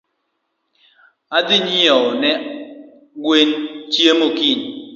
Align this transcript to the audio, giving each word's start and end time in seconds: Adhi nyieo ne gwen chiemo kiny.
Adhi 1.37 1.57
nyieo 1.65 2.01
ne 2.21 2.31
gwen 3.23 3.49
chiemo 3.91 4.27
kiny. 4.37 4.61